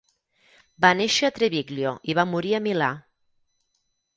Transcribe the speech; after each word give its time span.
Va 0.85 0.89
néixer 1.01 1.29
a 1.29 1.35
Treviglio 1.35 1.93
i 2.13 2.17
va 2.21 2.27
morir 2.33 2.57
a 2.59 2.63
Milà. 2.69 2.91